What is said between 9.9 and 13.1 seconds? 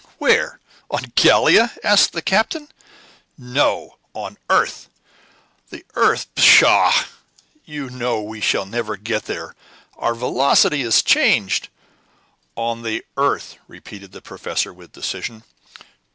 our velocity is changed." "On the